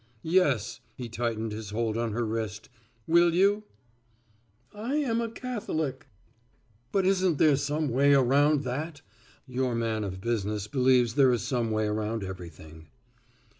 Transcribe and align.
"Yes," 0.23 0.79
he 0.95 1.07
tightened 1.07 1.51
his 1.51 1.69
hold 1.69 1.95
on 1.95 2.11
her 2.13 2.25
wrist, 2.25 2.69
"will 3.05 3.35
you?" 3.35 3.65
"I 4.73 4.95
am 4.95 5.21
a 5.21 5.29
Catholic." 5.29 6.07
"But 6.91 7.05
isn't 7.05 7.37
there 7.37 7.55
some 7.55 7.87
way 7.87 8.15
around 8.15 8.63
that?" 8.63 9.03
Your 9.45 9.75
man 9.75 10.03
of 10.03 10.19
business 10.19 10.65
believes 10.67 11.13
there 11.13 11.31
is 11.31 11.43
some 11.43 11.69
way 11.69 11.85
around 11.85 12.23
everything. 12.23 12.87